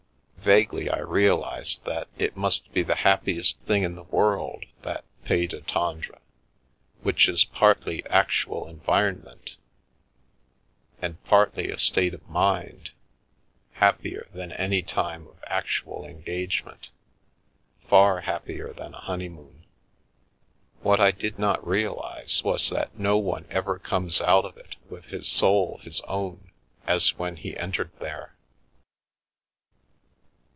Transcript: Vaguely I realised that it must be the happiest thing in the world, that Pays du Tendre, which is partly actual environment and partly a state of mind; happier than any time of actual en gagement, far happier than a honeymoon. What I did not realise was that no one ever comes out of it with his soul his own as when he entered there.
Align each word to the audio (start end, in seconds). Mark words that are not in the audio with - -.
Vaguely 0.43 0.89
I 0.89 0.97
realised 0.97 1.85
that 1.85 2.07
it 2.17 2.35
must 2.35 2.73
be 2.73 2.81
the 2.81 2.95
happiest 2.95 3.59
thing 3.67 3.83
in 3.83 3.93
the 3.93 4.03
world, 4.05 4.65
that 4.81 5.03
Pays 5.23 5.49
du 5.49 5.61
Tendre, 5.61 6.17
which 7.03 7.29
is 7.29 7.45
partly 7.45 8.03
actual 8.07 8.67
environment 8.67 9.57
and 10.99 11.23
partly 11.25 11.69
a 11.69 11.77
state 11.77 12.15
of 12.15 12.27
mind; 12.27 12.89
happier 13.73 14.27
than 14.33 14.51
any 14.53 14.81
time 14.81 15.27
of 15.27 15.37
actual 15.45 16.05
en 16.07 16.23
gagement, 16.23 16.89
far 17.87 18.21
happier 18.21 18.73
than 18.73 18.95
a 18.95 19.01
honeymoon. 19.01 19.65
What 20.81 20.99
I 20.99 21.11
did 21.11 21.37
not 21.37 21.65
realise 21.65 22.43
was 22.43 22.67
that 22.71 22.97
no 22.97 23.15
one 23.19 23.45
ever 23.51 23.77
comes 23.77 24.19
out 24.21 24.45
of 24.45 24.57
it 24.57 24.75
with 24.89 25.05
his 25.05 25.27
soul 25.27 25.79
his 25.83 26.01
own 26.07 26.49
as 26.87 27.15
when 27.19 27.35
he 27.35 27.55
entered 27.55 27.91
there. 27.99 28.35